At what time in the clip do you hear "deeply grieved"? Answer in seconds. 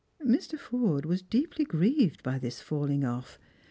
1.21-2.23